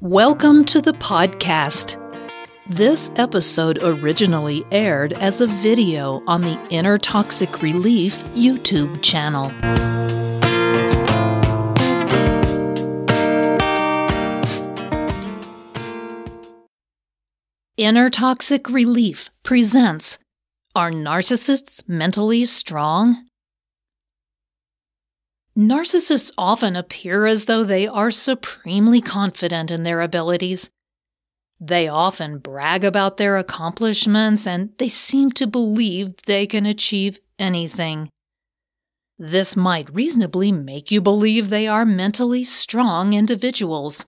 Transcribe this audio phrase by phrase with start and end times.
[0.00, 1.96] Welcome to the podcast.
[2.68, 9.46] This episode originally aired as a video on the Inner Toxic Relief YouTube channel.
[17.76, 20.20] Inner Toxic Relief presents
[20.76, 23.27] Are Narcissists Mentally Strong?
[25.58, 30.70] Narcissists often appear as though they are supremely confident in their abilities.
[31.58, 38.08] They often brag about their accomplishments and they seem to believe they can achieve anything.
[39.18, 44.06] This might reasonably make you believe they are mentally strong individuals.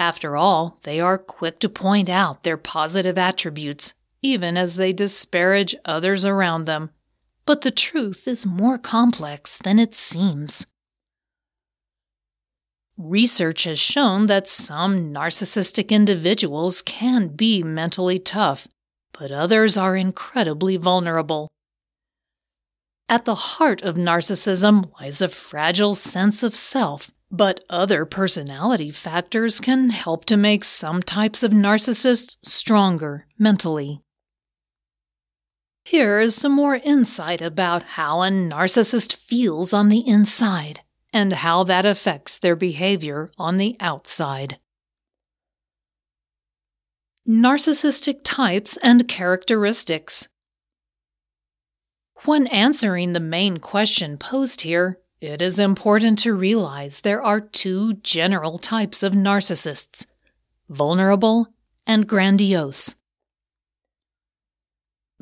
[0.00, 5.76] After all, they are quick to point out their positive attributes, even as they disparage
[5.84, 6.90] others around them
[7.46, 10.66] but the truth is more complex than it seems.
[12.96, 18.68] Research has shown that some narcissistic individuals can be mentally tough,
[19.18, 21.48] but others are incredibly vulnerable.
[23.08, 29.60] At the heart of narcissism lies a fragile sense of self, but other personality factors
[29.60, 34.02] can help to make some types of narcissists stronger mentally.
[35.90, 40.82] Here is some more insight about how a narcissist feels on the inside
[41.12, 44.60] and how that affects their behavior on the outside.
[47.28, 50.28] Narcissistic types and characteristics.
[52.24, 57.94] When answering the main question posed here, it is important to realize there are two
[57.94, 60.06] general types of narcissists
[60.68, 61.48] vulnerable
[61.84, 62.94] and grandiose.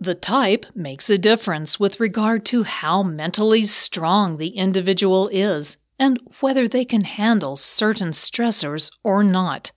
[0.00, 6.20] The type makes a difference with regard to how mentally strong the individual is and
[6.38, 9.72] whether they can handle certain stressors or not.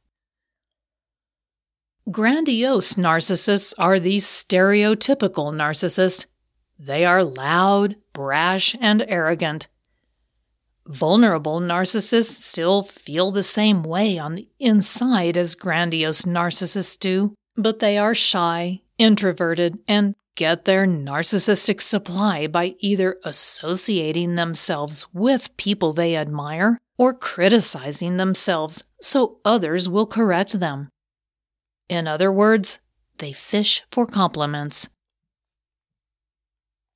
[2.11, 6.27] Grandiose narcissists are the stereotypical narcissist.
[6.77, 9.70] They are loud, brash, and arrogant.
[10.86, 17.80] Vulnerable narcissists still feel the same way on the inside as grandiose narcissists do, but
[17.80, 25.94] they are shy, introverted, and get their narcissistic supply by either associating themselves with people
[25.94, 30.89] they admire or criticizing themselves so others will correct them.
[31.89, 32.80] In other words,
[33.17, 34.88] they fish for compliments.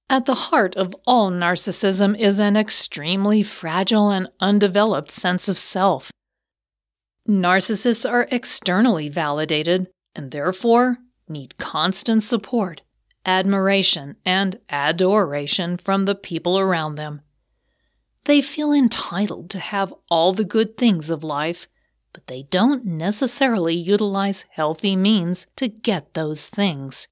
[0.10, 6.12] At the heart of all narcissism is an extremely fragile and undeveloped sense of self.
[7.28, 12.82] Narcissists are externally validated and therefore need constant support,
[13.26, 17.22] admiration, and adoration from the people around them.
[18.26, 21.68] They feel entitled to have all the good things of life,
[22.14, 27.08] but they don't necessarily utilize healthy means to get those things.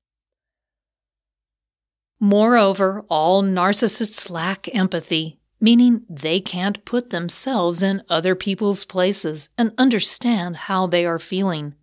[2.19, 9.73] Moreover, all narcissists lack empathy, meaning they can't put themselves in other people's places and
[9.77, 11.75] understand how they are feeling.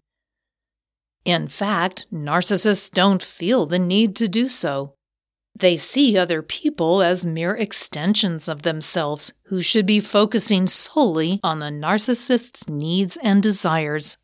[1.31, 4.95] In fact, narcissists don't feel the need to do so.
[5.57, 11.61] They see other people as mere extensions of themselves who should be focusing solely on
[11.61, 14.19] the narcissist's needs and desires.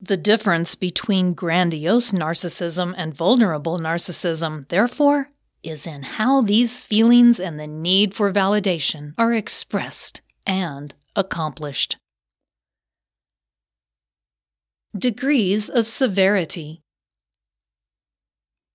[0.00, 5.28] The difference between grandiose narcissism and vulnerable narcissism, therefore,
[5.62, 11.98] is in how these feelings and the need for validation are expressed and accomplished.
[14.98, 16.82] Degrees of severity.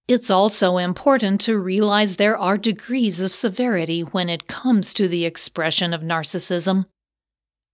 [0.07, 5.25] It's also important to realize there are degrees of severity when it comes to the
[5.25, 6.85] expression of narcissism.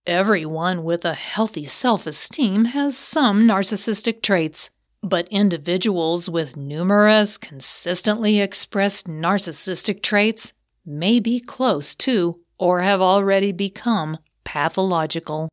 [0.05, 4.71] Everyone with a healthy self esteem has some narcissistic traits,
[5.01, 10.51] but individuals with numerous, consistently expressed narcissistic traits
[10.85, 15.47] may be close to or have already become pathological.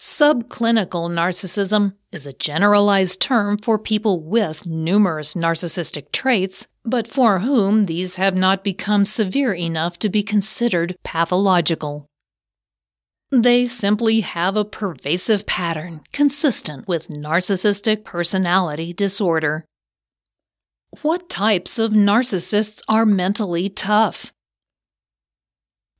[0.00, 7.84] Subclinical narcissism is a generalized term for people with numerous narcissistic traits, but for whom
[7.84, 12.06] these have not become severe enough to be considered pathological.
[13.30, 19.66] They simply have a pervasive pattern consistent with narcissistic personality disorder.
[21.02, 24.32] What types of narcissists are mentally tough?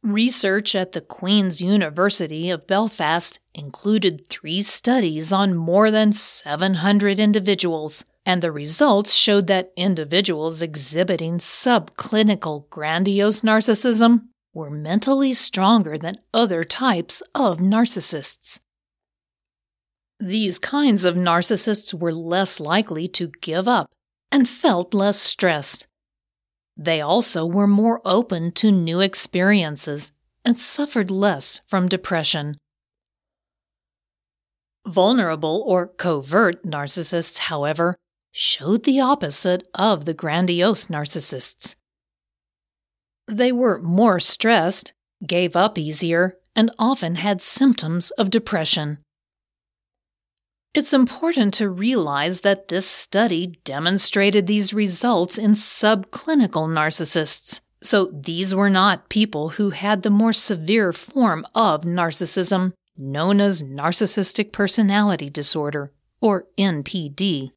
[0.03, 8.07] Research at the Queen's University of Belfast included three studies on more than 700 individuals,
[8.25, 16.65] and the results showed that individuals exhibiting subclinical grandiose narcissism were mentally stronger than other
[16.65, 18.59] types of narcissists.
[20.19, 23.91] These kinds of narcissists were less likely to give up
[24.33, 25.87] and felt less stressed.
[26.83, 30.13] They also were more open to new experiences
[30.47, 32.55] and suffered less from depression.
[34.87, 37.97] Vulnerable or covert narcissists, however,
[38.33, 41.75] showed the opposite of the grandiose narcissists.
[43.29, 44.95] They were more stressed,
[45.27, 49.01] gave up easier, and often had symptoms of depression.
[50.73, 57.61] It's important to realize that this study demonstrated these results in subclinical narcissists.
[57.83, 63.65] So these were not people who had the more severe form of narcissism known as
[63.65, 65.91] narcissistic personality disorder,
[66.21, 67.51] or NPD.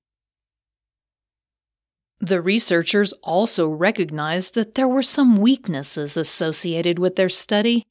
[2.20, 7.84] The researchers also recognized that there were some weaknesses associated with their study.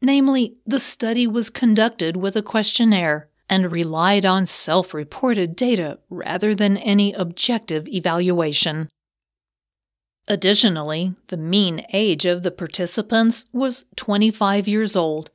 [0.00, 6.54] Namely, the study was conducted with a questionnaire and relied on self reported data rather
[6.54, 8.88] than any objective evaluation.
[10.26, 15.30] Additionally, the mean age of the participants was 25 years old,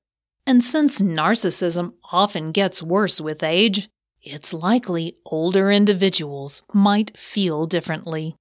[0.48, 3.88] and since narcissism often gets worse with age,
[4.22, 8.36] it's likely older individuals might feel differently.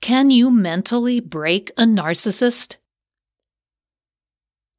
[0.00, 2.76] Can you mentally break a narcissist?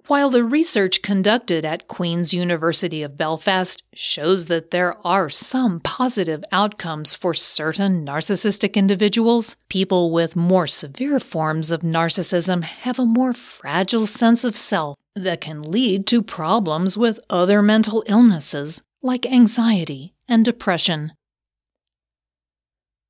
[0.07, 6.45] While the research conducted at Queen's University of Belfast shows that there are some positive
[6.49, 13.33] outcomes for certain narcissistic individuals, people with more severe forms of narcissism have a more
[13.33, 20.13] fragile sense of self that can lead to problems with other mental illnesses like anxiety
[20.25, 21.11] and depression.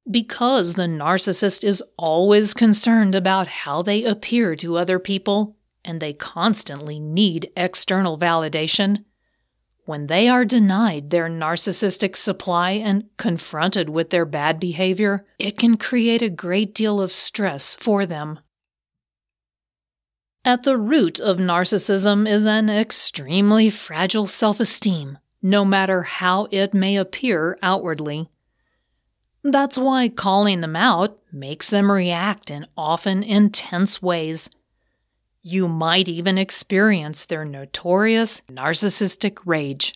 [0.09, 5.56] Because the narcissist is always concerned about how they appear to other people,
[5.87, 9.05] and they constantly need external validation,
[9.87, 15.77] when they are denied their narcissistic supply and confronted with their bad behavior, it can
[15.77, 18.39] create a great deal of stress for them.
[20.43, 26.73] At the root of narcissism is an extremely fragile self esteem, no matter how it
[26.73, 28.29] may appear outwardly.
[29.41, 34.49] That's why calling them out makes them react in often intense ways.
[35.49, 39.93] You might even experience their notorious narcissistic rage.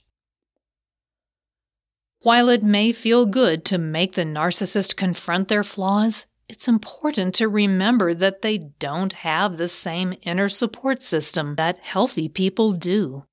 [2.21, 7.49] While it may feel good to make the narcissist confront their flaws, it's important to
[7.49, 13.25] remember that they don't have the same inner support system that healthy people do.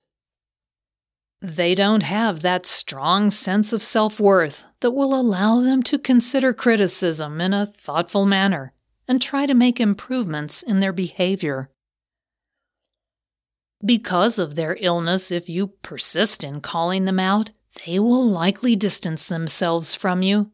[1.41, 6.53] They don't have that strong sense of self worth that will allow them to consider
[6.53, 8.73] criticism in a thoughtful manner
[9.07, 11.71] and try to make improvements in their behavior.
[13.85, 17.51] Because of their illness, if you persist in calling them out,
[17.87, 20.51] they will likely distance themselves from you.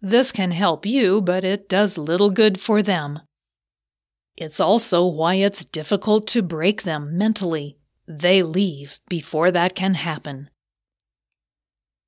[0.00, 3.20] This can help you, but it does little good for them.
[4.36, 10.50] It's also why it's difficult to break them mentally they leave before that can happen.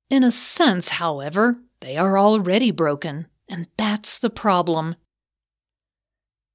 [0.09, 4.95] In a sense, however, they are already broken, and that's the problem.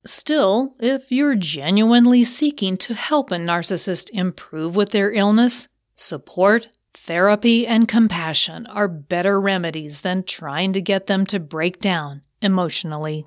[0.06, 7.66] Still, if you're genuinely seeking to help a narcissist improve with their illness, support, therapy,
[7.66, 13.26] and compassion are better remedies than trying to get them to break down emotionally.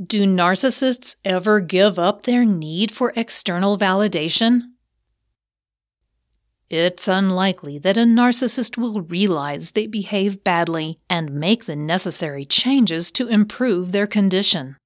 [0.00, 4.69] Do narcissists ever give up their need for external validation?
[6.70, 13.10] It's unlikely that a narcissist will realize they behave badly and make the necessary changes
[13.12, 14.76] to improve their condition.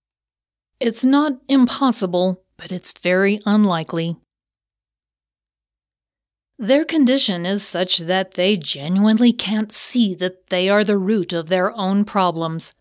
[0.81, 4.17] It's not impossible, but it's very unlikely.
[6.59, 11.49] Their condition is such that they genuinely can't see that they are the root of
[11.49, 12.75] their own problems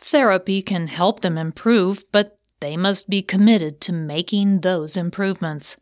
[0.00, 5.76] Therapy can help them improve, but they must be committed to making those improvements.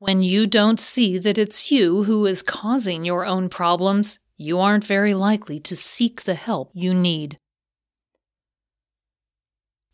[0.00, 4.84] When you don't see that it's you who is causing your own problems, you aren't
[4.84, 7.36] very likely to seek the help you need.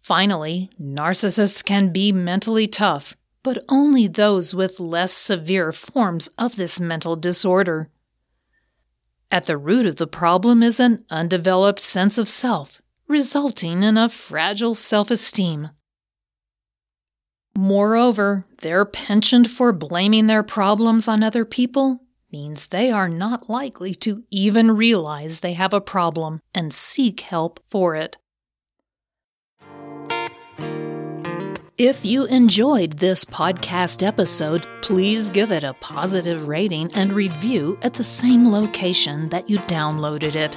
[0.02, 6.78] Finally, narcissists can be mentally tough, but only those with less severe forms of this
[6.78, 7.88] mental disorder.
[9.30, 14.10] At the root of the problem is an undeveloped sense of self, resulting in a
[14.10, 15.70] fragile self esteem.
[17.56, 22.00] Moreover, their penchant for blaming their problems on other people
[22.32, 27.60] means they are not likely to even realize they have a problem and seek help
[27.64, 28.16] for it.
[31.78, 37.94] If you enjoyed this podcast episode, please give it a positive rating and review at
[37.94, 40.56] the same location that you downloaded it.